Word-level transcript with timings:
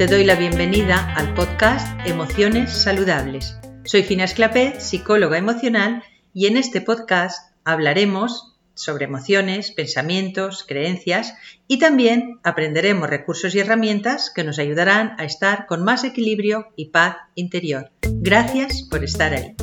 Te 0.00 0.06
doy 0.06 0.24
la 0.24 0.34
bienvenida 0.34 1.12
al 1.14 1.34
podcast 1.34 1.86
Emociones 2.06 2.72
Saludables. 2.72 3.58
Soy 3.84 4.02
Fina 4.02 4.24
Esclapé, 4.24 4.80
psicóloga 4.80 5.36
emocional, 5.36 6.02
y 6.32 6.46
en 6.46 6.56
este 6.56 6.80
podcast 6.80 7.52
hablaremos 7.64 8.56
sobre 8.72 9.04
emociones, 9.04 9.72
pensamientos, 9.72 10.64
creencias 10.66 11.34
y 11.68 11.78
también 11.78 12.40
aprenderemos 12.44 13.10
recursos 13.10 13.54
y 13.54 13.58
herramientas 13.58 14.32
que 14.34 14.42
nos 14.42 14.58
ayudarán 14.58 15.16
a 15.18 15.24
estar 15.24 15.66
con 15.66 15.84
más 15.84 16.02
equilibrio 16.02 16.68
y 16.76 16.86
paz 16.86 17.18
interior. 17.34 17.92
Gracias 18.00 18.88
por 18.90 19.04
estar 19.04 19.34
ahí. 19.34 19.54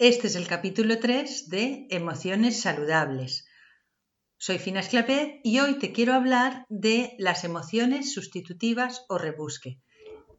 Este 0.00 0.26
es 0.26 0.34
el 0.34 0.48
capítulo 0.48 0.98
3 0.98 1.50
de 1.50 1.86
Emociones 1.88 2.60
Saludables. 2.60 3.45
Soy 4.38 4.58
Fina 4.58 4.80
Esclapé 4.80 5.40
y 5.42 5.60
hoy 5.60 5.78
te 5.78 5.92
quiero 5.92 6.12
hablar 6.12 6.66
de 6.68 7.14
las 7.18 7.44
emociones 7.44 8.12
sustitutivas 8.12 9.06
o 9.08 9.16
rebusque. 9.16 9.80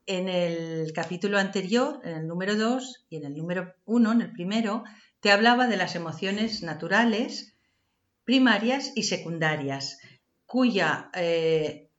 En 0.05 0.29
el 0.29 0.93
capítulo 0.93 1.39
anterior, 1.39 1.99
en 2.03 2.15
el 2.15 2.27
número 2.27 2.55
2 2.55 3.07
y 3.09 3.17
en 3.17 3.25
el 3.25 3.33
número 3.33 3.73
1, 3.85 4.11
en 4.11 4.21
el 4.21 4.31
primero, 4.31 4.83
te 5.19 5.31
hablaba 5.31 5.67
de 5.67 5.77
las 5.77 5.95
emociones 5.95 6.61
naturales, 6.61 7.57
primarias 8.23 8.91
y 8.95 9.03
secundarias, 9.03 9.97
cuya 10.45 11.09
eh, 11.15 11.89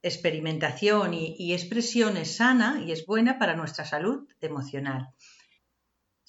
experimentación 0.00 1.12
y 1.12 1.52
expresión 1.54 2.16
es 2.18 2.36
sana 2.36 2.84
y 2.86 2.92
es 2.92 3.04
buena 3.04 3.36
para 3.36 3.56
nuestra 3.56 3.84
salud 3.84 4.28
emocional. 4.40 5.08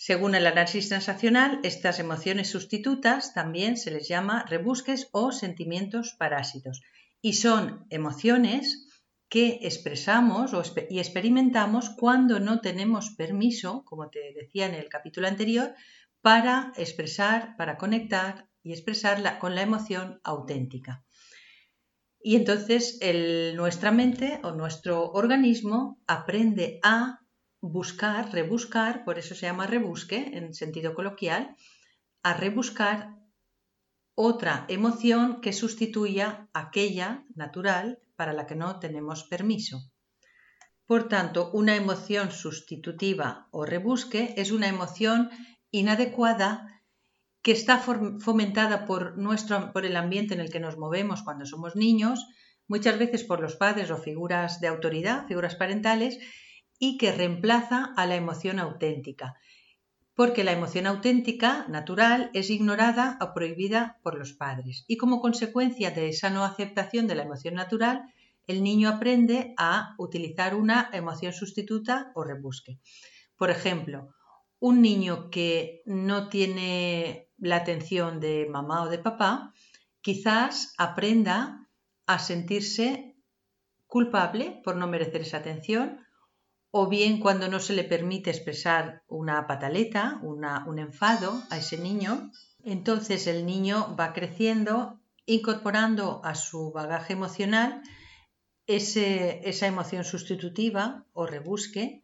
Según 0.02 0.34
el 0.34 0.48
análisis 0.48 0.88
transaccional, 0.88 1.60
estas 1.64 2.00
emociones 2.00 2.50
sustitutas 2.50 3.34
también 3.34 3.76
se 3.76 3.92
les 3.92 4.08
llama 4.08 4.46
rebusques 4.48 5.10
o 5.12 5.34
sentimientos 5.34 6.16
parásitos 6.18 6.82
y 7.22 7.34
son 7.34 7.86
emociones 7.90 8.88
que 9.28 9.60
expresamos 9.64 10.54
y 10.90 11.00
experimentamos 11.00 11.90
cuando 11.90 12.40
no 12.40 12.62
tenemos 12.62 13.10
permiso, 13.18 13.84
como 13.84 14.10
te 14.10 14.32
decía 14.34 14.68
en 14.68 14.76
el 14.76 14.88
capítulo 14.88 15.28
anterior, 15.28 15.76
para 16.22 16.72
expresar, 16.78 17.58
para 17.58 17.76
conectar 17.76 18.48
y 18.64 18.72
expresarla 18.72 19.38
con 19.38 19.54
la 19.54 19.64
emoción 19.64 20.22
auténtica. 20.24 21.04
Y 22.22 22.38
entonces 22.38 23.02
nuestra 23.54 23.92
mente 23.92 24.40
o 24.44 24.52
nuestro 24.52 25.12
organismo 25.12 26.02
aprende 26.08 26.80
a 26.84 27.20
buscar, 27.62 28.32
rebuscar, 28.32 29.04
por 29.04 29.20
eso 29.20 29.36
se 29.36 29.46
llama 29.46 29.68
rebusque 29.68 30.32
en 30.34 30.54
sentido 30.54 30.94
coloquial, 30.94 31.56
a 32.24 32.34
rebuscar 32.34 33.16
otra 34.16 34.66
emoción 34.68 35.42
que 35.42 35.54
sustituya 35.54 36.50
aquella 36.54 37.24
natural 37.36 38.00
para 38.16 38.34
la 38.34 38.48
que 38.48 38.56
no 38.56 38.80
tenemos 38.80 39.24
permiso. 39.24 39.92
Por 40.86 41.08
tanto, 41.08 41.52
una 41.52 41.76
emoción 41.76 42.32
sustitutiva 42.32 43.48
o 43.52 43.66
rebusque 43.66 44.34
es 44.38 44.52
una 44.52 44.68
emoción 44.68 45.30
inadecuada 45.72 46.82
que 47.42 47.52
está 47.52 47.78
fomentada 47.80 48.86
por, 48.86 49.18
nuestro, 49.18 49.72
por 49.72 49.86
el 49.86 49.96
ambiente 49.96 50.34
en 50.34 50.42
el 50.42 50.52
que 50.52 50.60
nos 50.60 50.78
movemos 50.78 51.22
cuando 51.22 51.46
somos 51.46 51.76
niños, 51.76 52.28
muchas 52.68 53.00
veces 53.00 53.24
por 53.24 53.40
los 53.40 53.56
padres 53.56 53.92
o 53.92 53.98
figuras 53.98 54.60
de 54.60 54.68
autoridad, 54.68 55.28
figuras 55.28 55.56
parentales, 55.56 56.20
y 56.80 56.98
que 56.98 57.12
reemplaza 57.12 57.94
a 57.96 58.06
la 58.06 58.16
emoción 58.16 58.58
auténtica, 58.58 59.36
porque 60.16 60.44
la 60.44 60.54
emoción 60.54 60.88
auténtica, 60.88 61.66
natural, 61.68 62.32
es 62.34 62.50
ignorada 62.50 63.18
o 63.22 63.34
prohibida 63.34 64.00
por 64.02 64.18
los 64.18 64.34
padres. 64.34 64.86
Y 64.88 64.98
como 64.98 65.22
consecuencia 65.22 65.92
de 65.92 66.10
esa 66.10 66.30
no 66.30 66.44
aceptación 66.44 67.08
de 67.08 67.16
la 67.16 67.24
emoción 67.24 67.54
natural, 67.54 68.04
el 68.48 68.64
niño 68.64 68.90
aprende 68.90 69.54
a 69.58 69.94
utilizar 69.98 70.56
una 70.56 70.90
emoción 70.92 71.34
sustituta 71.34 72.12
o 72.16 72.24
rebusque. 72.24 72.80
Por 73.38 73.52
ejemplo, 73.52 74.10
un 74.60 74.82
niño 74.82 75.30
que 75.30 75.84
no 75.86 76.30
tiene 76.30 77.30
la 77.38 77.58
atención 77.58 78.20
de 78.20 78.48
mamá 78.50 78.84
o 78.84 78.90
de 78.90 78.98
papá, 78.98 79.54
quizás 80.02 80.74
aprenda 80.78 81.68
a 82.08 82.20
sentirse 82.20 83.16
culpable 83.88 84.62
por 84.64 84.76
no 84.76 84.88
merecer 84.88 85.22
esa 85.22 85.38
atención 85.38 86.00
o 86.72 86.88
bien 86.88 87.20
cuando 87.20 87.48
no 87.48 87.60
se 87.60 87.74
le 87.74 87.84
permite 87.84 88.30
expresar 88.30 89.04
una 89.08 89.48
pataleta, 89.48 90.20
un 90.22 90.80
enfado 90.80 91.42
a 91.50 91.58
ese 91.58 91.78
niño, 91.78 92.32
entonces 92.64 93.28
el 93.28 93.46
niño 93.46 93.96
va 94.00 94.14
creciendo 94.14 95.00
incorporando 95.26 96.22
a 96.24 96.34
su 96.34 96.72
bagaje 96.72 97.14
emocional 97.14 97.84
esa 98.66 99.68
emoción 99.68 100.04
sustitutiva 100.04 101.06
o 101.14 101.26
rebusque 101.26 102.04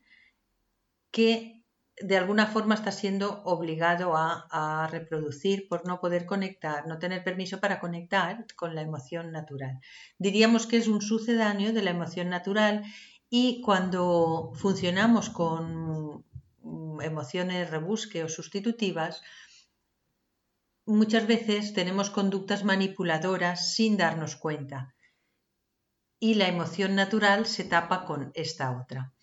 que 1.12 1.64
de 1.98 2.18
alguna 2.18 2.48
forma 2.48 2.75
está 2.75 2.92
siendo 2.92 3.42
obligado 3.44 4.18
a, 4.18 4.48
a, 4.52 4.88
reproducir 4.88 5.68
por 5.70 5.88
no 5.88 6.02
poder 6.02 6.25
conectar, 6.25 6.88
no 6.88 7.00
tener 7.00 7.24
permiso 7.24 7.59
para 7.59 7.80
conectar 7.80 8.46
con 8.56 8.75
la 8.75 8.81
emoción 8.81 9.31
natural. 9.31 9.80
Diríamos 10.18 10.68
que 10.68 10.78
es 10.78 10.88
un 10.88 11.02
sucedáneo 11.02 11.72
de 11.72 11.84
la 11.84 11.92
emoción 11.92 12.30
natural 12.30 12.84
y 13.30 13.62
cuando 13.62 14.52
funcionamos 14.56 15.30
con 15.30 16.25
emociones 17.02 17.69
rebusque 17.69 18.24
o 18.24 18.30
sustitutivas, 18.30 19.22
muchas 20.86 21.28
veces 21.28 21.74
tenemos 21.74 22.09
conductas 22.09 22.63
manipuladoras 22.63 23.74
sin 23.74 23.97
darnos 23.97 24.36
cuenta 24.36 24.96
y 26.19 26.36
la 26.36 26.47
emoción 26.47 26.96
natural 26.96 27.46
se 27.46 27.63
tapa 27.63 28.06
con 28.06 28.31
esta 28.34 28.72
otra. 28.72 29.13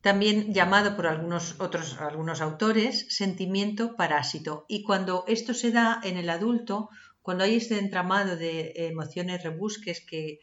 También 0.00 0.54
llamado 0.54 0.96
por 0.96 1.06
algunos 1.06 1.60
otros 1.60 1.98
algunos 1.98 2.40
autores 2.40 3.06
sentimiento 3.14 3.96
parásito 3.96 4.64
y 4.66 4.82
cuando 4.82 5.24
esto 5.28 5.52
se 5.52 5.72
da 5.72 6.00
en 6.02 6.16
el 6.16 6.30
adulto, 6.30 6.88
cuando 7.20 7.44
hay 7.44 7.56
este 7.56 7.78
entramado 7.78 8.36
de 8.36 8.72
emociones 8.76 9.42
rebusques 9.42 10.00
que 10.00 10.40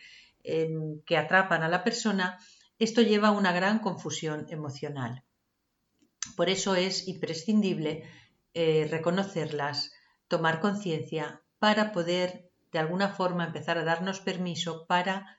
que 1.05 1.17
atrapan 1.17 1.63
a 1.63 1.69
la 1.69 1.83
persona, 1.83 2.39
esto 2.79 3.01
lleva 3.01 3.29
a 3.29 3.31
una 3.31 3.51
gran 3.51 3.79
confusión 3.79 4.45
emocional. 4.49 5.23
Por 6.35 6.49
eso 6.49 6.75
es 6.75 7.07
imprescindible 7.07 8.03
eh, 8.53 8.87
reconocerlas, 8.89 9.91
tomar 10.27 10.59
conciencia 10.59 11.43
para 11.59 11.91
poder 11.91 12.51
de 12.71 12.79
alguna 12.79 13.09
forma 13.09 13.45
empezar 13.45 13.77
a 13.77 13.83
darnos 13.83 14.19
permiso 14.19 14.85
para 14.87 15.37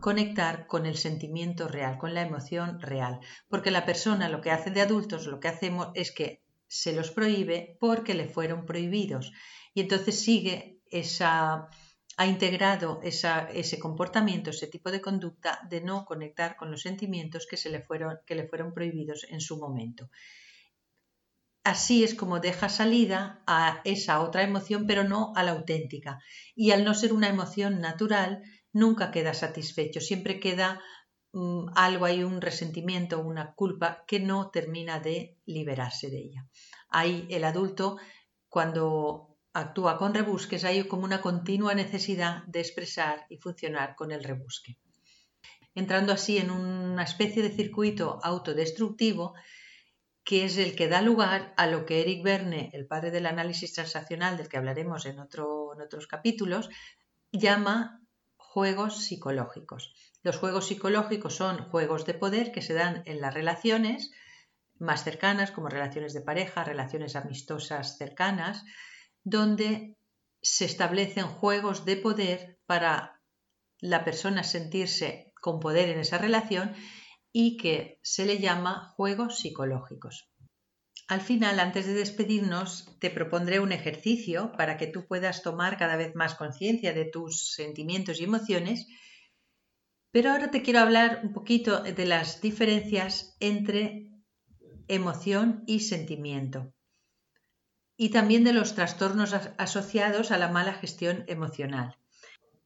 conectar 0.00 0.66
con 0.66 0.86
el 0.86 0.96
sentimiento 0.96 1.68
real, 1.68 1.98
con 1.98 2.14
la 2.14 2.22
emoción 2.22 2.80
real. 2.80 3.20
Porque 3.48 3.70
la 3.70 3.84
persona 3.84 4.28
lo 4.28 4.40
que 4.40 4.50
hace 4.50 4.70
de 4.70 4.80
adultos, 4.80 5.26
lo 5.26 5.40
que 5.40 5.48
hacemos 5.48 5.88
es 5.94 6.10
que 6.12 6.42
se 6.66 6.92
los 6.92 7.10
prohíbe 7.10 7.76
porque 7.80 8.14
le 8.14 8.28
fueron 8.28 8.66
prohibidos. 8.66 9.32
Y 9.74 9.80
entonces 9.82 10.20
sigue 10.20 10.80
esa, 10.90 11.68
ha 12.16 12.26
integrado 12.26 13.00
ese 13.02 13.78
comportamiento, 13.78 14.50
ese 14.50 14.68
tipo 14.68 14.90
de 14.90 15.00
conducta 15.00 15.60
de 15.68 15.80
no 15.80 16.04
conectar 16.04 16.56
con 16.56 16.70
los 16.70 16.82
sentimientos 16.82 17.46
que, 17.46 17.56
se 17.56 17.70
le 17.70 17.80
fueron, 17.80 18.18
que 18.26 18.34
le 18.34 18.46
fueron 18.46 18.72
prohibidos 18.72 19.26
en 19.30 19.40
su 19.40 19.58
momento. 19.58 20.10
Así 21.64 22.04
es 22.04 22.14
como 22.14 22.40
deja 22.40 22.68
salida 22.68 23.42
a 23.46 23.80
esa 23.84 24.20
otra 24.20 24.42
emoción, 24.42 24.86
pero 24.86 25.02
no 25.02 25.32
a 25.34 25.42
la 25.42 25.52
auténtica. 25.52 26.20
Y 26.54 26.72
al 26.72 26.84
no 26.84 26.92
ser 26.92 27.12
una 27.12 27.28
emoción 27.28 27.80
natural, 27.80 28.42
nunca 28.72 29.10
queda 29.10 29.32
satisfecho, 29.32 30.00
siempre 30.00 30.40
queda 30.40 30.82
mm, 31.32 31.68
algo 31.74 32.04
ahí, 32.04 32.22
un 32.22 32.42
resentimiento, 32.42 33.20
una 33.20 33.54
culpa 33.54 34.04
que 34.06 34.20
no 34.20 34.50
termina 34.50 35.00
de 35.00 35.38
liberarse 35.46 36.10
de 36.10 36.18
ella. 36.18 36.46
Ahí 36.90 37.26
el 37.30 37.44
adulto, 37.44 37.96
cuando 38.48 39.33
actúa 39.54 39.96
con 39.96 40.12
rebusques, 40.12 40.64
hay 40.64 40.86
como 40.86 41.04
una 41.04 41.20
continua 41.20 41.74
necesidad 41.74 42.42
de 42.44 42.60
expresar 42.60 43.26
y 43.30 43.38
funcionar 43.38 43.94
con 43.94 44.12
el 44.12 44.22
rebusque. 44.22 44.76
Entrando 45.74 46.12
así 46.12 46.38
en 46.38 46.50
una 46.50 47.04
especie 47.04 47.42
de 47.42 47.50
circuito 47.50 48.20
autodestructivo 48.22 49.34
que 50.24 50.46
es 50.46 50.56
el 50.56 50.74
que 50.74 50.88
da 50.88 51.02
lugar 51.02 51.52
a 51.56 51.66
lo 51.66 51.84
que 51.84 52.00
Eric 52.00 52.22
Verne, 52.24 52.70
el 52.72 52.86
padre 52.86 53.10
del 53.10 53.26
análisis 53.26 53.74
transaccional 53.74 54.36
del 54.36 54.48
que 54.48 54.56
hablaremos 54.56 55.04
en, 55.04 55.18
en 55.18 55.20
otros 55.20 56.06
capítulos, 56.06 56.70
llama 57.30 58.00
juegos 58.36 59.04
psicológicos. 59.04 59.94
Los 60.22 60.38
juegos 60.38 60.66
psicológicos 60.66 61.36
son 61.36 61.68
juegos 61.68 62.06
de 62.06 62.14
poder 62.14 62.52
que 62.52 62.62
se 62.62 62.72
dan 62.72 63.02
en 63.04 63.20
las 63.20 63.34
relaciones 63.34 64.12
más 64.78 65.04
cercanas, 65.04 65.50
como 65.50 65.68
relaciones 65.68 66.14
de 66.14 66.22
pareja, 66.22 66.64
relaciones 66.64 67.16
amistosas 67.16 67.98
cercanas, 67.98 68.64
donde 69.24 69.96
se 70.42 70.66
establecen 70.66 71.26
juegos 71.26 71.84
de 71.86 71.96
poder 71.96 72.58
para 72.66 73.22
la 73.80 74.04
persona 74.04 74.44
sentirse 74.44 75.32
con 75.40 75.58
poder 75.58 75.88
en 75.88 75.98
esa 75.98 76.18
relación 76.18 76.74
y 77.32 77.56
que 77.56 77.98
se 78.02 78.26
le 78.26 78.38
llama 78.38 78.92
juegos 78.96 79.40
psicológicos. 79.40 80.30
Al 81.08 81.20
final, 81.20 81.60
antes 81.60 81.86
de 81.86 81.94
despedirnos, 81.94 82.96
te 82.98 83.10
propondré 83.10 83.60
un 83.60 83.72
ejercicio 83.72 84.52
para 84.52 84.76
que 84.76 84.86
tú 84.86 85.06
puedas 85.06 85.42
tomar 85.42 85.76
cada 85.76 85.96
vez 85.96 86.14
más 86.14 86.34
conciencia 86.34 86.92
de 86.92 87.04
tus 87.06 87.52
sentimientos 87.54 88.20
y 88.20 88.24
emociones, 88.24 88.86
pero 90.10 90.30
ahora 90.30 90.50
te 90.50 90.62
quiero 90.62 90.80
hablar 90.80 91.20
un 91.24 91.32
poquito 91.32 91.82
de 91.82 92.06
las 92.06 92.40
diferencias 92.40 93.36
entre 93.40 94.10
emoción 94.88 95.64
y 95.66 95.80
sentimiento 95.80 96.72
y 97.96 98.10
también 98.10 98.44
de 98.44 98.52
los 98.52 98.74
trastornos 98.74 99.34
asociados 99.58 100.30
a 100.30 100.38
la 100.38 100.48
mala 100.48 100.74
gestión 100.74 101.24
emocional. 101.28 101.96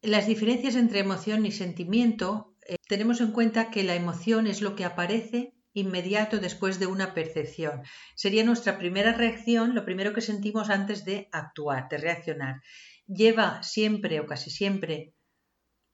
Las 0.00 0.26
diferencias 0.26 0.76
entre 0.76 1.00
emoción 1.00 1.44
y 1.44 1.52
sentimiento 1.52 2.54
eh, 2.66 2.76
tenemos 2.88 3.20
en 3.20 3.32
cuenta 3.32 3.70
que 3.70 3.82
la 3.82 3.94
emoción 3.94 4.46
es 4.46 4.62
lo 4.62 4.76
que 4.76 4.84
aparece 4.84 5.54
inmediato 5.72 6.38
después 6.38 6.78
de 6.78 6.86
una 6.86 7.14
percepción. 7.14 7.82
Sería 8.14 8.44
nuestra 8.44 8.78
primera 8.78 9.12
reacción, 9.12 9.74
lo 9.74 9.84
primero 9.84 10.12
que 10.12 10.20
sentimos 10.20 10.70
antes 10.70 11.04
de 11.04 11.28
actuar, 11.32 11.88
de 11.88 11.98
reaccionar. 11.98 12.62
Lleva 13.06 13.62
siempre 13.62 14.20
o 14.20 14.26
casi 14.26 14.50
siempre 14.50 15.14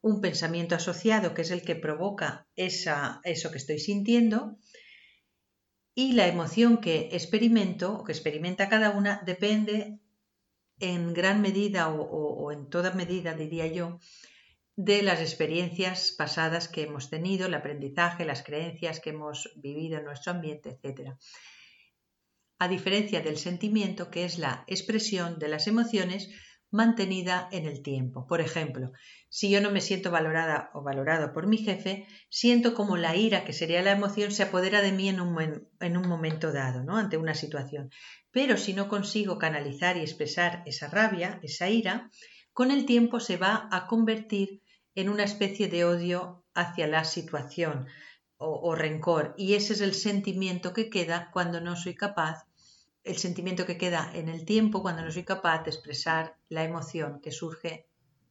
un 0.00 0.20
pensamiento 0.20 0.74
asociado 0.74 1.32
que 1.32 1.42
es 1.42 1.50
el 1.50 1.62
que 1.62 1.76
provoca 1.76 2.46
esa, 2.56 3.20
eso 3.24 3.50
que 3.50 3.58
estoy 3.58 3.78
sintiendo 3.78 4.58
y 5.94 6.12
la 6.12 6.26
emoción 6.26 6.78
que 6.78 7.10
experimento 7.12 7.94
o 7.94 8.04
que 8.04 8.12
experimenta 8.12 8.68
cada 8.68 8.90
una 8.90 9.22
depende 9.24 10.00
en 10.80 11.14
gran 11.14 11.40
medida 11.40 11.88
o, 11.88 12.50
en 12.50 12.68
toda 12.68 12.90
medida, 12.92 13.34
diría 13.34 13.66
yo, 13.68 14.00
de 14.76 15.02
las 15.02 15.20
experiencias 15.20 16.12
pasadas 16.18 16.66
que 16.68 16.82
hemos 16.82 17.10
tenido, 17.10 17.46
el 17.46 17.54
aprendizaje, 17.54 18.24
las 18.24 18.42
creencias 18.42 18.98
que 18.98 19.10
hemos 19.10 19.52
vivido 19.56 19.98
en 19.98 20.04
nuestro 20.04 20.32
ambiente, 20.32 20.80
etc. 20.82 21.12
A 22.58 22.66
diferencia 22.66 23.20
del 23.20 23.36
sentimiento, 23.36 24.10
que 24.10 24.24
es 24.24 24.38
la 24.38 24.64
expresión 24.66 25.38
de 25.38 25.48
las 25.48 25.68
emociones 25.68 26.28
mantenida 26.74 27.48
en 27.52 27.66
el 27.66 27.82
tiempo. 27.82 28.26
Por 28.26 28.40
ejemplo, 28.40 28.90
si 29.28 29.48
yo 29.48 29.60
no 29.60 29.70
me 29.70 29.80
siento 29.80 30.10
valorada 30.10 30.70
o 30.74 30.82
valorado 30.82 31.32
por 31.32 31.46
mi 31.46 31.58
jefe, 31.58 32.08
siento 32.28 32.74
como 32.74 32.96
la 32.96 33.14
ira, 33.14 33.44
que 33.44 33.52
sería 33.52 33.80
la 33.80 33.92
emoción, 33.92 34.32
se 34.32 34.42
apodera 34.42 34.82
de 34.82 34.90
mí 34.90 35.08
en 35.08 35.20
un, 35.20 35.68
en 35.78 35.96
un 35.96 36.08
momento 36.08 36.52
dado, 36.52 36.82
¿no? 36.82 36.96
ante 36.96 37.16
una 37.16 37.34
situación. 37.34 37.90
Pero 38.32 38.56
si 38.56 38.74
no 38.74 38.88
consigo 38.88 39.38
canalizar 39.38 39.96
y 39.96 40.00
expresar 40.00 40.64
esa 40.66 40.88
rabia, 40.88 41.38
esa 41.44 41.68
ira, 41.68 42.10
con 42.52 42.72
el 42.72 42.86
tiempo 42.86 43.20
se 43.20 43.36
va 43.36 43.68
a 43.70 43.86
convertir 43.86 44.62
en 44.96 45.08
una 45.08 45.22
especie 45.22 45.68
de 45.68 45.84
odio 45.84 46.44
hacia 46.54 46.88
la 46.88 47.04
situación 47.04 47.86
o, 48.36 48.74
rencor. 48.74 49.34
Y 49.38 49.54
ese 49.54 49.74
es 49.74 49.80
el 49.80 49.94
sentimiento 49.94 50.72
que 50.72 50.90
queda 50.90 51.30
cuando 51.32 51.60
no 51.60 51.76
soy 51.76 51.94
capaz, 51.94 52.46
el 53.04 53.18
sentimiento 53.18 53.66
que 53.66 53.78
queda 53.78 54.10
en 54.14 54.28
el 54.28 54.44
tiempo 54.44 54.82
cuando 54.82 55.02
no 55.02 55.10
soy 55.10 55.24
capaz 55.24 55.62
de 55.62 55.70
expresar 55.70 56.36
la 56.48 56.64
emoción 56.64 57.20
que 57.20 57.30
surge 57.30 57.86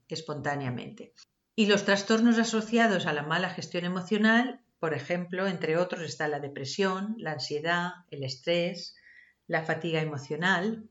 espontáneamente. 0.10 1.14
Y 1.56 1.68
los 1.68 1.86
trastornos 1.86 2.40
asociados 2.40 3.06
a 3.06 3.14
la 3.14 3.22
mala 3.22 3.50
gestión 3.50 3.86
emocional, 3.86 4.62
por 4.80 4.96
ejemplo, 4.96 5.48
entre 5.48 5.78
otros 5.78 6.02
está 6.02 6.28
la 6.28 6.40
depresión, 6.40 7.16
la 7.18 7.34
ansiedad, 7.34 7.92
el 8.10 8.24
estrés, 8.24 8.96
la 9.48 9.64
fatiga 9.64 10.02
emocional. 10.02 10.90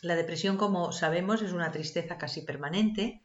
La 0.00 0.16
depresión, 0.16 0.56
como 0.56 0.92
sabemos, 0.92 1.42
es 1.42 1.52
una 1.52 1.70
tristeza 1.70 2.16
casi 2.16 2.42
permanente 2.42 3.22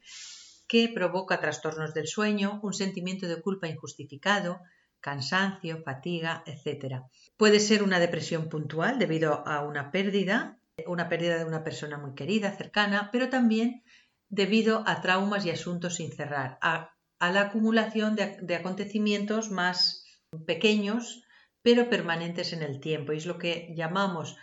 que 0.68 0.90
provoca 0.90 1.40
trastornos 1.40 1.94
del 1.94 2.08
sueño, 2.08 2.60
un 2.62 2.74
sentimiento 2.74 3.28
de 3.28 3.42
culpa 3.42 3.70
injustificado, 3.70 4.60
cansancio, 5.00 5.84
fatiga, 5.84 6.44
etc. 6.46 7.04
Puede 7.38 7.60
ser 7.60 7.84
una 7.84 8.00
depresión 8.00 8.50
puntual 8.50 9.00
debido 9.00 9.48
a 9.48 9.64
una 9.64 9.92
pérdida, 9.92 10.60
una 10.86 11.10
pérdida 11.10 11.38
de 11.38 11.46
una 11.46 11.64
persona 11.64 11.98
muy 11.98 12.14
querida, 12.14 12.52
cercana, 12.52 13.10
pero 13.12 13.30
también 13.30 13.84
debido 14.30 14.84
a 14.86 15.02
traumas 15.02 15.46
y 15.46 15.52
asuntos 15.52 15.96
sin 15.96 16.12
cerrar, 16.12 16.58
a, 16.62 16.94
la 17.20 17.42
acumulación 17.42 18.16
de 18.16 18.56
acontecimientos 18.56 19.50
más 19.50 20.06
pequeños 20.46 21.24
pero 21.68 21.90
permanentes 21.90 22.54
en 22.54 22.64
el 22.64 22.80
tiempo. 22.80 23.12
Y 23.12 23.18
es 23.18 23.26
lo 23.26 23.38
que 23.38 23.74
llamamos 23.76 24.38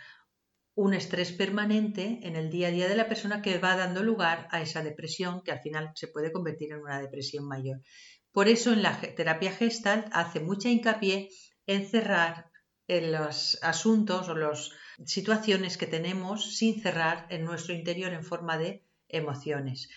un 0.75 0.93
estrés 0.93 1.31
permanente 1.31 2.19
en 2.21 2.35
el 2.35 2.51
día 2.51 2.67
a 2.67 2.71
día 2.71 2.87
de 2.87 2.95
la 2.95 3.07
persona 3.07 3.41
que 3.41 3.57
va 3.57 3.75
dando 3.75 4.03
lugar 4.03 4.47
a 4.51 4.61
esa 4.61 4.83
depresión 4.83 5.41
que 5.41 5.51
al 5.51 5.61
final 5.61 5.91
se 5.95 6.07
puede 6.09 6.31
convertir 6.31 6.73
en 6.73 6.81
una 6.81 6.99
depresión 6.99 7.47
mayor. 7.47 7.79
Por 8.35 8.49
eso 8.49 8.73
en 8.73 8.83
la 8.83 8.99
terapia 8.99 9.53
Gestalt 9.53 10.09
hace 10.11 10.41
mucha 10.41 10.67
hincapié 10.67 11.29
en 11.67 11.87
cerrar 11.87 12.51
en 12.85 13.13
los 13.13 13.57
asuntos 13.61 14.27
o 14.27 14.35
las 14.35 14.71
situaciones 15.05 15.77
que 15.77 15.87
tenemos 15.87 16.57
sin 16.57 16.81
cerrar 16.81 17.27
en 17.29 17.45
nuestro 17.45 17.73
interior 17.73 18.11
en 18.11 18.25
forma 18.25 18.57
de 18.57 18.83
emociones. 19.07 19.87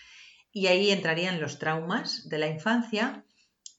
Y 0.53 0.67
ahí 0.67 0.89
entrarían 0.89 1.41
los 1.41 1.59
traumas 1.59 2.29
de 2.29 2.37
la 2.37 2.47
infancia, 2.47 3.25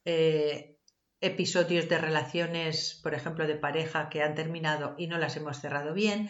eh, 0.04 0.76
episodios 1.22 1.88
de 1.88 1.96
relaciones, 1.96 3.00
por 3.02 3.14
ejemplo, 3.14 3.46
de 3.46 3.56
pareja 3.56 4.10
que 4.10 4.22
han 4.22 4.34
terminado 4.34 4.94
y 4.98 5.06
no 5.06 5.16
las 5.16 5.38
hemos 5.38 5.58
cerrado 5.58 5.94
bien, 5.94 6.28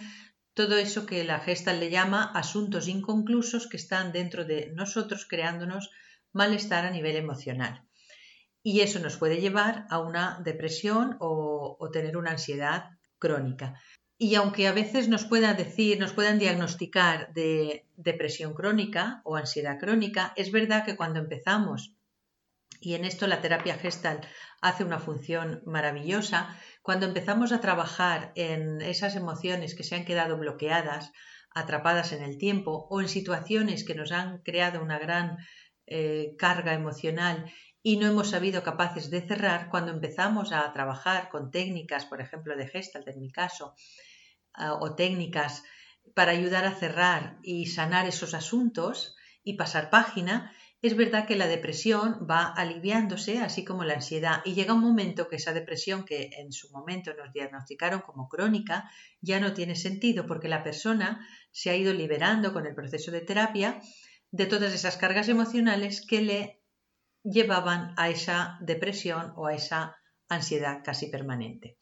todo 0.54 0.76
eso 0.76 1.04
que 1.04 1.24
la 1.24 1.40
gesta 1.40 1.72
le 1.72 1.90
llama 1.90 2.30
asuntos 2.32 2.86
inconclusos 2.86 3.66
que 3.66 3.76
están 3.76 4.12
dentro 4.12 4.44
de 4.44 4.70
nosotros 4.72 5.26
creándonos 5.28 5.90
malestar 6.32 6.86
a 6.86 6.92
nivel 6.92 7.16
emocional. 7.16 7.89
Y 8.62 8.80
eso 8.80 8.98
nos 8.98 9.16
puede 9.16 9.40
llevar 9.40 9.86
a 9.88 10.00
una 10.00 10.40
depresión 10.44 11.16
o, 11.20 11.88
tener 11.92 12.16
una 12.16 12.32
ansiedad 12.32 12.90
crónica. 13.18 13.80
Y 14.18 14.34
aunque 14.34 14.68
a 14.68 14.72
veces 14.72 15.08
nos 15.08 15.24
puedan 15.24 15.56
decir, 15.56 15.98
nos 15.98 16.12
puedan 16.12 16.38
diagnosticar 16.38 17.32
de 17.32 17.86
depresión 17.96 18.52
crónica 18.52 19.22
o 19.24 19.36
ansiedad 19.36 19.78
crónica, 19.78 20.34
es 20.36 20.52
verdad 20.52 20.84
que 20.84 20.96
cuando 20.96 21.20
empezamos, 21.20 21.94
y 22.80 22.94
en 22.94 23.06
esto 23.06 23.26
la 23.26 23.40
terapia 23.40 23.76
gestal 23.76 24.20
hace 24.60 24.84
una 24.84 24.98
función 24.98 25.62
maravillosa, 25.64 26.54
cuando 26.82 27.06
empezamos 27.06 27.52
a 27.52 27.60
trabajar 27.62 28.32
en 28.34 28.82
esas 28.82 29.16
emociones 29.16 29.74
que 29.74 29.84
se 29.84 29.96
han 29.96 30.04
quedado 30.04 30.36
bloqueadas, 30.36 31.12
atrapadas 31.54 32.12
en 32.12 32.22
el 32.22 32.36
tiempo 32.36 32.86
o 32.90 33.00
en 33.00 33.08
situaciones 33.08 33.84
que 33.84 33.94
nos 33.94 34.12
han 34.12 34.38
creado 34.42 34.82
una 34.82 34.98
gran 34.98 35.38
eh, 35.86 36.36
carga 36.38 36.74
emocional 36.74 37.50
y 37.82 37.96
no 37.96 38.06
hemos 38.06 38.30
sabido 38.30 38.62
capaces 38.62 39.10
de 39.10 39.22
cerrar, 39.22 39.70
cuando 39.70 39.92
empezamos 39.92 40.52
a 40.52 40.70
trabajar 40.72 41.28
con 41.30 41.50
técnicas, 41.50 42.04
por 42.04 42.20
ejemplo, 42.20 42.56
de 42.56 42.68
Gestalt 42.68 43.08
en 43.08 43.20
mi 43.20 43.30
caso, 43.30 43.74
ah, 44.54 44.74
o 44.74 44.94
técnicas 44.94 45.62
para 46.14 46.32
ayudar 46.32 46.64
a 46.64 46.74
cerrar 46.74 47.38
y 47.42 47.66
sanar 47.66 48.06
esos 48.06 48.34
asuntos 48.34 49.16
y 49.42 49.54
pasar 49.54 49.90
página, 49.90 50.52
es 50.82 50.96
verdad 50.96 51.26
que 51.26 51.36
la 51.36 51.46
depresión 51.46 52.26
va 52.28 52.46
aliviándose, 52.46 53.40
así 53.40 53.64
como 53.64 53.84
la 53.84 53.94
ansiedad, 53.94 54.40
y 54.44 54.54
llega 54.54 54.72
un 54.72 54.80
momento 54.80 55.28
que 55.28 55.36
esa 55.36 55.52
depresión 55.52 56.04
que 56.04 56.30
en 56.38 56.52
su 56.52 56.70
momento 56.70 57.12
nos 57.14 57.32
diagnosticaron 57.32 58.00
como 58.00 58.28
crónica 58.28 58.90
ya 59.20 59.40
no 59.40 59.52
tiene 59.52 59.76
sentido 59.76 60.26
porque 60.26 60.48
la 60.48 60.62
persona 60.62 61.26
se 61.50 61.70
ha 61.70 61.76
ido 61.76 61.92
liberando 61.92 62.52
con 62.54 62.66
el 62.66 62.74
proceso 62.74 63.10
de 63.10 63.20
terapia 63.20 63.80
de 64.30 64.46
todas 64.46 64.72
esas 64.72 64.96
cargas 64.96 65.28
emocionales 65.28 66.04
que 66.06 66.22
le 66.22 66.59
llevaban 67.22 67.94
a 67.96 68.08
esa 68.08 68.58
depresión 68.60 69.32
o 69.36 69.46
a 69.46 69.54
esa 69.54 69.96
ansiedad 70.28 70.82
casi 70.84 71.08
permanente. 71.08 71.76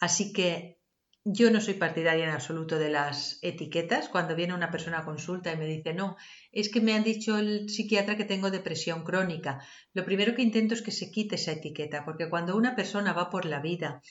Así 0.00 0.32
que 0.32 0.78
yo 1.24 1.50
no 1.50 1.60
soy 1.60 1.74
partidaria 1.74 2.24
en 2.24 2.30
absoluto 2.30 2.78
de 2.78 2.90
las 2.90 3.38
etiquetas. 3.40 4.10
Cuando 4.10 4.36
viene 4.36 4.52
una 4.52 4.70
persona 4.70 4.98
a 4.98 5.04
consulta 5.04 5.52
y 5.52 5.56
me 5.56 5.66
dice, 5.66 5.94
no, 5.94 6.16
es 6.52 6.68
que 6.68 6.82
me 6.82 6.92
han 6.92 7.02
dicho 7.02 7.38
el 7.38 7.70
psiquiatra 7.70 8.16
que 8.16 8.26
tengo 8.26 8.50
depresión 8.50 9.04
crónica, 9.04 9.64
lo 9.94 10.04
primero 10.04 10.34
que 10.34 10.42
intento 10.42 10.74
es 10.74 10.82
que 10.82 10.90
se 10.90 11.10
quite 11.10 11.36
esa 11.36 11.52
etiqueta, 11.52 12.04
porque 12.04 12.28
cuando 12.28 12.56
una 12.56 12.76
persona 12.76 13.14
va 13.14 13.30
por 13.30 13.46
la 13.46 13.60
vida 13.60 14.02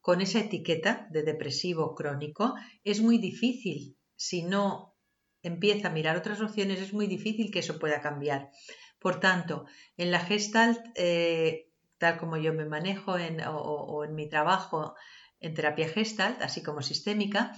con 0.00 0.20
esa 0.20 0.40
etiqueta 0.40 1.08
de 1.10 1.22
depresivo 1.22 1.94
crónico, 1.94 2.54
es 2.84 3.00
muy 3.00 3.18
difícil, 3.18 3.96
si 4.14 4.42
no 4.42 4.94
empieza 5.42 5.88
a 5.88 5.92
mirar 5.92 6.16
otras 6.16 6.40
opciones, 6.40 6.80
es 6.80 6.92
muy 6.92 7.06
difícil 7.06 7.50
que 7.50 7.60
eso 7.60 7.78
pueda 7.78 8.02
cambiar. 8.02 8.50
Por 8.98 9.20
tanto, 9.20 9.66
en 9.96 10.10
la 10.10 10.20
Gestalt, 10.20 10.80
eh, 10.96 11.70
tal 11.98 12.18
como 12.18 12.36
yo 12.36 12.52
me 12.52 12.64
manejo 12.64 13.12
o 13.12 14.04
en 14.04 14.14
mi 14.14 14.28
trabajo, 14.28 14.94
en 15.40 15.54
terapia 15.54 15.88
gestalt, 15.88 16.42
así 16.42 16.62
como 16.62 16.82
sistémica, 16.82 17.56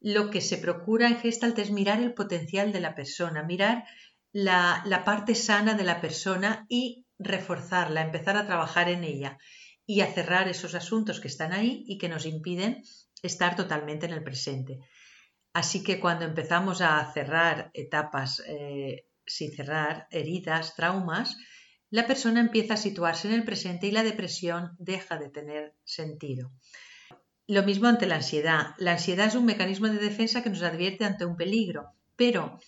lo 0.00 0.30
que 0.30 0.40
se 0.40 0.58
procura 0.58 1.08
en 1.08 1.18
gestalt 1.18 1.58
es 1.58 1.70
mirar 1.70 2.00
el 2.00 2.14
potencial 2.14 2.72
de 2.72 2.80
la 2.80 2.94
persona, 2.94 3.42
mirar 3.42 3.84
la, 4.32 5.02
parte 5.04 5.34
sana 5.34 5.74
de 5.74 5.84
la 5.84 6.00
persona 6.00 6.66
y 6.68 7.06
reforzarla, 7.18 8.02
empezar 8.02 8.36
a 8.36 8.46
trabajar 8.46 8.88
en 8.88 9.04
ella 9.04 9.38
y 9.86 10.02
a 10.02 10.12
cerrar 10.12 10.48
esos 10.48 10.74
asuntos 10.74 11.20
que 11.20 11.28
están 11.28 11.52
ahí 11.52 11.84
y 11.86 11.96
que 11.96 12.08
nos 12.08 12.26
impiden 12.26 12.82
estar 13.22 13.56
totalmente 13.56 14.06
en 14.06 14.12
el 14.12 14.22
presente. 14.22 14.80
Así 15.54 15.82
que 15.82 15.98
cuando 15.98 16.26
empezamos 16.26 16.82
a 16.82 17.10
cerrar 17.12 17.70
etapas 17.72 18.42
eh, 18.46 19.06
sin 19.26 19.54
cerrar, 19.54 20.06
heridas, 20.10 20.74
traumas, 20.74 21.36
la 21.90 22.06
persona 22.06 22.40
empieza 22.40 22.74
a 22.74 22.78
situarse 22.78 23.28
en 23.28 23.34
el 23.34 23.44
presente 23.44 23.86
y 23.86 23.92
la 23.92 24.02
depresión 24.02 24.76
deja 24.78 25.18
de 25.18 25.30
tener 25.30 25.74
sentido. 25.84 26.50
Lo 27.46 27.62
mismo 27.62 27.86
ante 27.86 28.06
la 28.06 28.16
ansiedad. 28.16 28.74
La 28.78 28.92
ansiedad 28.92 29.28
es 29.28 29.36
un 29.36 29.44
mecanismo 29.44 29.86
de 29.88 29.98
defensa 29.98 30.42
que 30.42 30.50
nos 30.50 30.62
advierte 30.62 31.04
ante 31.04 31.24
un 31.24 31.36
peligro, 31.36 31.92
pero 32.16 32.58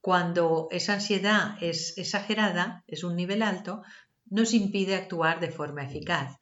cuando 0.00 0.68
esa 0.70 0.94
ansiedad 0.94 1.56
es 1.60 1.96
exagerada, 1.98 2.82
es 2.86 3.04
un 3.04 3.14
nivel 3.14 3.42
alto, 3.42 3.82
nos 4.30 4.54
impide 4.54 4.96
actuar 4.96 5.38
de 5.38 5.50
forma 5.50 5.84
eficaz. 5.84 6.38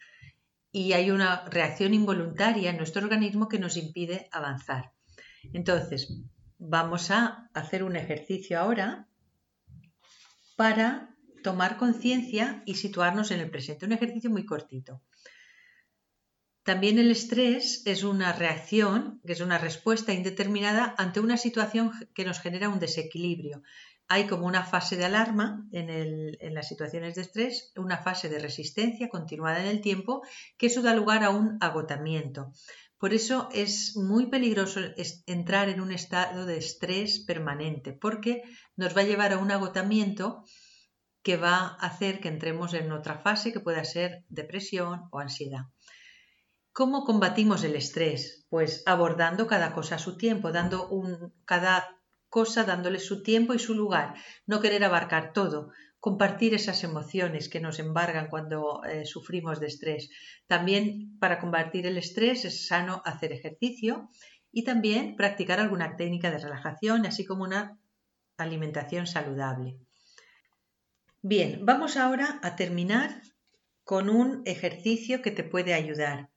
Y 0.73 0.93
hay 0.93 1.11
una 1.11 1.45
reacción 1.47 1.93
involuntaria 1.95 2.71
en 2.71 2.77
nuestro 2.77 3.03
organismo 3.03 3.49
que 3.49 3.59
nos 3.59 3.77
impide 3.77 4.29
avanzar. 4.31 4.93
Entonces, 5.53 6.23
vamos 6.59 7.11
a 7.11 7.51
hacer 7.55 7.83
un 7.83 7.97
ejercicio 7.97 8.61
ahora 8.61 9.09
para 10.61 11.17
tomar 11.43 11.79
conciencia 11.79 12.63
y 12.67 12.75
situarnos 12.75 13.31
en 13.31 13.41
el 13.41 13.51
presente. 13.51 13.87
Un 13.87 13.93
ejercicio 13.93 14.29
muy 14.29 14.45
cortito. 14.45 15.01
También 16.65 16.99
el 16.99 17.11
estrés 17.11 17.81
es 17.87 18.05
una 18.05 18.35
reacción, 18.35 19.23
que 19.25 19.33
es 19.33 19.41
una 19.41 19.57
respuesta 19.57 20.13
indeterminada 20.13 20.95
ante 20.99 21.21
una 21.21 21.39
situación 21.39 21.93
que 22.13 22.27
nos 22.27 22.41
genera 22.41 22.69
un 22.69 22.79
desequilibrio. 22.79 23.63
Hay 24.07 24.27
como 24.27 24.45
una 24.45 24.63
fase 24.63 24.99
de 24.99 25.07
alarma 25.07 25.67
en, 25.73 26.55
las 26.55 26.69
situaciones 26.69 27.15
de 27.15 27.23
estrés, 27.23 27.73
una 27.77 27.97
fase 27.97 28.29
de 28.29 28.39
resistencia 28.39 29.09
continuada 29.09 29.63
en 29.63 29.69
el 29.69 29.81
tiempo, 29.81 30.21
que 30.59 30.67
eso 30.67 30.83
da 30.83 30.95
lugar 30.95 31.25
a 31.25 31.31
un 31.31 31.57
agotamiento. 31.63 32.53
Por 33.01 33.15
eso 33.15 33.49
es 33.51 33.97
muy 33.97 34.27
peligroso 34.27 34.79
entrar 35.25 35.71
en 35.71 35.81
un 35.81 35.91
estado 35.91 36.45
de 36.45 36.59
estrés 36.59 37.21
permanente, 37.21 37.95
porque 37.95 38.43
nos 38.77 38.95
va 38.95 39.01
a 39.01 39.05
llevar 39.05 39.33
a 39.33 39.39
un 39.39 39.51
agotamiento 39.51 40.45
que 41.23 41.39
va 41.39 41.57
a 41.57 41.87
hacer 41.87 42.21
que 42.21 42.29
entremos 42.29 42.75
en 42.75 42.93
otra 42.93 43.19
fase 43.19 43.55
que 43.55 43.61
pueda 43.61 43.85
ser 43.85 44.27
depresión 44.29 45.09
o 45.13 45.19
ansiedad. 45.19 45.65
¿Cómo 46.73 47.05
combatimos 47.05 47.65
el 47.65 47.75
estrés? 47.75 48.47
Pues 48.51 48.83
abordando 48.85 49.47
cada 49.47 49.73
cosa 49.73 49.95
a 49.95 49.99
su 49.99 50.19
tiempo, 50.19 50.53
dando 50.53 51.33
cada 51.47 51.97
cosa 52.29 52.65
dándole 52.65 52.99
su 52.99 53.23
tiempo 53.23 53.55
y 53.55 53.59
su 53.59 53.75
lugar, 53.75 54.15
no 54.45 54.61
querer 54.61 54.85
abarcar 54.85 55.33
todo, 55.33 55.73
compartir 56.01 56.55
esas 56.55 56.83
emociones 56.83 57.49
que 57.49 57.61
nos 57.61 57.79
embargan 57.79 58.29
cuando 58.29 58.83
eh, 58.85 59.05
sufrimos 59.05 59.61
de 59.61 59.67
estrés. 59.67 60.11
También 60.47 61.19
para 61.19 61.39
combatir 61.39 61.87
el 61.87 61.99
estrés 61.99 62.45
es 62.47 62.67
sano 62.67 63.03
hacer 63.05 63.33
ejercicio 63.33 64.09
y 64.51 64.65
también 64.65 65.15
practicar 65.15 65.61
alguna 65.61 65.97
técnica 65.97 66.31
de 66.31 66.39
relajación, 66.39 67.07
así 67.07 67.25
como 67.25 67.45
una 67.45 67.79
alimentación 68.39 69.07
saludable. 69.07 69.79
Bien, 71.23 71.67
vamos 71.67 71.99
ahora 71.99 72.41
a 72.43 72.57
terminar 72.57 73.23
con 73.85 74.09
un 74.09 74.43
ejercicio 74.47 75.21
que 75.21 75.31
te 75.31 75.45
puede 75.45 75.75
ayudar 75.75 76.31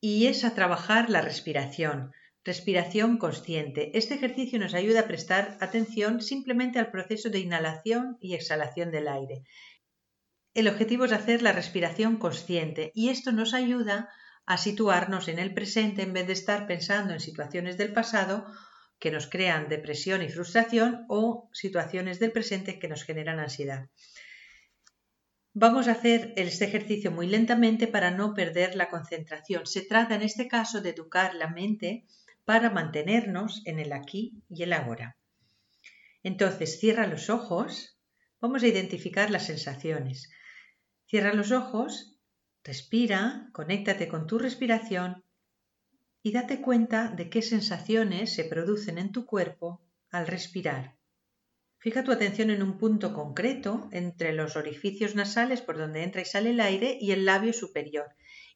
y 0.00 0.26
es 0.26 0.44
a 0.44 0.54
trabajar 0.54 1.08
la 1.08 1.20
respiración. 1.20 2.12
Respiración 2.46 3.18
consciente. 3.18 3.90
Este 3.98 4.14
ejercicio 4.14 4.60
nos 4.60 4.72
ayuda 4.72 5.00
a 5.00 5.08
prestar 5.08 5.58
atención 5.60 6.22
simplemente 6.22 6.78
al 6.78 6.92
proceso 6.92 7.28
de 7.28 7.40
inhalación 7.40 8.18
y 8.20 8.34
exhalación 8.34 8.92
del 8.92 9.08
aire. 9.08 9.42
El 10.54 10.68
objetivo 10.68 11.06
es 11.06 11.12
hacer 11.12 11.42
la 11.42 11.50
respiración 11.50 12.18
consciente 12.18 12.92
y 12.94 13.08
esto 13.08 13.32
nos 13.32 13.52
ayuda 13.52 14.10
a 14.46 14.58
situarnos 14.58 15.26
en 15.26 15.40
el 15.40 15.54
presente 15.54 16.02
en 16.02 16.12
vez 16.12 16.28
de 16.28 16.34
estar 16.34 16.68
pensando 16.68 17.14
en 17.14 17.18
situaciones 17.18 17.78
del 17.78 17.92
pasado 17.92 18.46
que 19.00 19.10
nos 19.10 19.26
crean 19.26 19.68
depresión 19.68 20.22
y 20.22 20.28
frustración 20.28 21.04
o 21.08 21.50
situaciones 21.52 22.20
del 22.20 22.30
presente 22.30 22.78
que 22.78 22.86
nos 22.86 23.02
generan 23.02 23.40
ansiedad. 23.40 23.88
Vamos 25.52 25.88
a 25.88 25.92
hacer 25.92 26.32
este 26.36 26.66
ejercicio 26.66 27.10
muy 27.10 27.26
lentamente 27.26 27.88
para 27.88 28.12
no 28.12 28.34
perder 28.34 28.76
la 28.76 28.88
concentración. 28.88 29.66
Se 29.66 29.82
trata 29.82 30.14
en 30.14 30.22
este 30.22 30.46
caso 30.46 30.80
de 30.80 30.90
educar 30.90 31.34
la 31.34 31.48
mente 31.48 32.06
para 32.46 32.70
mantenernos 32.70 33.60
en 33.66 33.80
el 33.80 33.92
aquí 33.92 34.40
y 34.48 34.62
el 34.62 34.72
ahora. 34.72 35.18
Entonces, 36.22 36.78
cierra 36.78 37.06
los 37.06 37.28
ojos. 37.28 37.98
Vamos 38.40 38.62
a 38.62 38.68
identificar 38.68 39.30
las 39.30 39.46
sensaciones. 39.46 40.30
Cierra 41.06 41.34
los 41.34 41.50
ojos, 41.50 42.18
respira, 42.62 43.48
conéctate 43.52 44.06
con 44.08 44.26
tu 44.26 44.38
respiración 44.38 45.24
y 46.22 46.32
date 46.32 46.60
cuenta 46.60 47.08
de 47.08 47.28
qué 47.30 47.42
sensaciones 47.42 48.34
se 48.34 48.44
producen 48.44 48.98
en 48.98 49.10
tu 49.12 49.26
cuerpo 49.26 49.84
al 50.10 50.28
respirar. 50.28 50.96
Fija 51.78 52.04
tu 52.04 52.12
atención 52.12 52.50
en 52.50 52.62
un 52.62 52.78
punto 52.78 53.12
concreto 53.12 53.88
entre 53.92 54.32
los 54.32 54.56
orificios 54.56 55.14
nasales 55.14 55.62
por 55.62 55.78
donde 55.78 56.04
entra 56.04 56.22
y 56.22 56.24
sale 56.24 56.50
el 56.50 56.60
aire 56.60 56.96
y 57.00 57.10
el 57.10 57.24
labio 57.24 57.52
superior 57.52 58.06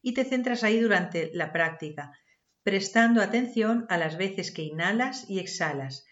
y 0.01 0.15
te 0.15 0.25
centras 0.25 0.65
ahí 0.65 0.81
durante 0.81 1.31
la 1.35 1.53
práctica, 1.53 2.13
prestando 2.63 3.23
atención 3.23 3.87
a 3.89 3.97
las 3.97 4.17
veces 4.17 4.53
que 4.53 4.63
inhalas 4.63 5.29
y 5.29 5.39
exhalas 5.39 6.05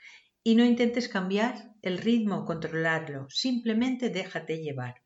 y 0.43 0.55
no 0.55 0.65
intentes 0.65 1.09
cambiar 1.09 1.73
el 1.83 1.99
ritmo 1.99 2.39
o 2.39 2.45
controlarlo, 2.45 3.29
simplemente 3.29 4.09
déjate 4.09 4.63
llevar. 4.63 5.03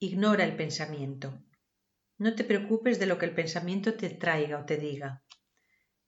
Ignora 0.00 0.44
el 0.44 0.56
pensamiento. 0.56 1.44
No 2.18 2.34
te 2.34 2.44
preocupes 2.44 2.98
de 2.98 3.06
lo 3.06 3.18
que 3.18 3.26
el 3.26 3.34
pensamiento 3.34 3.94
te 3.94 4.10
traiga 4.10 4.58
o 4.58 4.64
te 4.64 4.76
diga. 4.76 5.22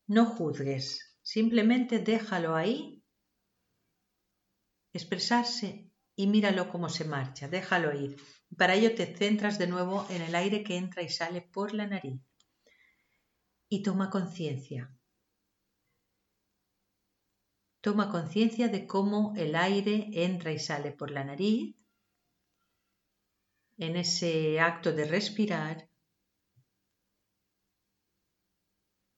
No 0.07 0.27
juzgues, 0.27 1.17
simplemente 1.23 1.99
déjalo 1.99 2.57
ahí 2.57 3.05
expresarse 4.93 5.91
y 6.17 6.27
míralo 6.27 6.71
cómo 6.71 6.89
se 6.89 7.05
marcha, 7.05 7.49
déjalo 7.49 7.93
ir. 7.93 8.17
Para 8.57 8.75
ello 8.75 8.95
te 8.95 9.07
centras 9.17 9.59
de 9.59 9.67
nuevo 9.67 10.07
en 10.11 10.23
el 10.23 10.35
aire 10.35 10.63
que 10.63 10.77
entra 10.77 11.03
y 11.03 11.09
sale 11.09 11.41
por 11.41 11.75
la 11.75 11.87
nariz. 11.87 12.21
Y 13.75 13.83
toma 13.83 14.09
conciencia. 14.09 14.83
Toma 17.81 18.09
conciencia 18.09 18.69
de 18.69 18.87
cómo 18.87 19.35
el 19.37 19.57
aire 19.57 19.97
entra 20.13 20.53
y 20.53 20.61
sale 20.61 20.93
por 20.93 21.11
la 21.11 21.25
nariz 21.25 21.75
en 23.77 23.97
ese 23.97 24.61
acto 24.61 24.93
de 24.93 25.07
respirar 25.07 25.89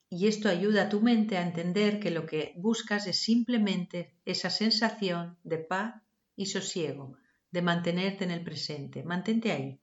y 0.08 0.26
esto 0.26 0.48
ayuda 0.48 0.84
a 0.84 0.88
tu 0.88 1.02
mente 1.02 1.36
a 1.36 1.46
entender 1.46 2.00
que 2.00 2.10
lo 2.10 2.25
que 2.25 2.54
buscas 2.56 3.06
es 3.06 3.18
simplemente 3.18 4.14
esa 4.25 4.48
sensación 4.48 5.38
de 5.44 5.58
paz 5.58 6.02
y 6.34 6.46
sosiego, 6.46 7.18
de 7.50 7.60
mantenerte 7.60 8.25
en 8.25 8.30
el 8.30 8.42
presente. 8.42 9.02
Mantente 9.02 9.52
ahí, 9.52 9.78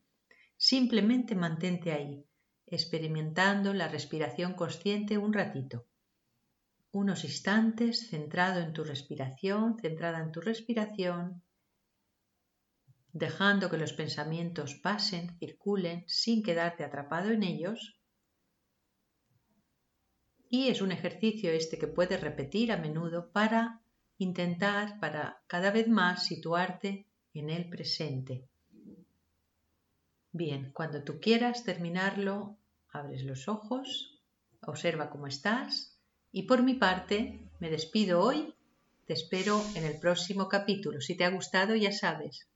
simplemente 0.58 1.36
mantente 1.36 1.92
ahí, 1.92 2.26
experimentando 2.74 3.74
la 3.74 3.88
respiración 3.88 4.54
consciente 4.54 5.18
un 5.18 5.34
ratito. 5.34 5.86
Unos 6.92 7.24
instantes 7.24 8.10
centrado 8.10 8.60
en 8.62 8.74
tu 8.74 8.84
respiración, 8.84 9.80
centrada 9.80 10.20
en 10.20 10.32
tu 10.32 10.42
respiración, 10.42 11.42
dejando 13.12 13.70
que 13.70 13.78
los 13.78 13.94
pensamientos 13.94 14.76
pasen, 14.76 15.38
circulen, 15.40 16.04
sin 16.08 16.44
quedarte 16.44 16.84
atrapado 16.84 17.30
en 17.32 17.44
ellos 17.44 18.00
y 20.56 20.68
es 20.68 20.82
un 20.82 20.92
ejercicio 20.92 21.52
este 21.52 21.80
que 21.80 21.88
puedes 21.88 22.22
repetir 22.22 22.72
a 22.72 22.78
menudo 22.78 23.32
para 23.32 23.82
intentar, 24.20 25.00
para 25.00 25.42
cada 25.48 25.72
vez 25.72 25.88
más 25.88 26.28
situarte 26.28 27.08
en 27.34 27.50
el 27.50 27.68
presente. 27.70 28.48
Bien, 30.32 30.72
cuando 30.72 31.04
tú 31.04 31.20
quieras 31.20 31.64
terminarlo, 31.64 32.60
abres 32.94 33.24
los 33.24 33.48
ojos, 33.48 34.22
observa 34.62 35.10
cómo 35.10 35.28
estás 35.28 36.00
y 36.32 36.44
por 36.44 36.64
mi 36.64 36.76
parte 36.76 37.40
me 37.60 37.70
despido 37.70 38.22
hoy, 38.22 38.54
te 39.06 39.14
espero 39.14 39.62
en 39.76 39.84
el 39.84 40.00
próximo 40.00 40.48
capítulo. 40.48 41.02
Si 41.02 41.16
te 41.16 41.26
ha 41.26 41.30
gustado, 41.30 41.76
ya 41.76 41.92
sabes, 41.92 42.48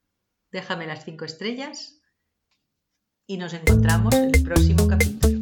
déjame 0.52 0.88
las 0.88 1.04
cinco 1.04 1.26
estrellas 1.26 2.00
y 3.26 3.38
nos 3.38 3.54
encontramos 3.54 4.14
en 4.16 4.36
el 4.36 4.44
próximo 4.44 4.88
capítulo. 4.88 5.37